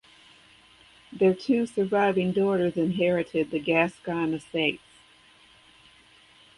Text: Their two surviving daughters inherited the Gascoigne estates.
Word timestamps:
Their 1.13 1.35
two 1.35 1.67
surviving 1.67 2.31
daughters 2.31 2.75
inherited 2.75 3.51
the 3.51 3.59
Gascoigne 3.59 4.33
estates. 4.33 4.81